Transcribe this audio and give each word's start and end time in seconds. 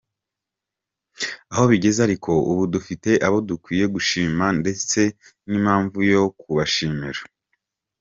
Aho 1.51 1.63
bigeze 1.71 1.99
ariko 2.07 2.31
ubu, 2.51 2.63
dufite 2.73 3.09
abo 3.27 3.37
dukwiye 3.49 3.85
gushima 3.95 4.45
ndetse 4.61 4.99
n’impamvu 5.49 5.97
yo 6.11 6.21
kubashimira! 6.39 7.21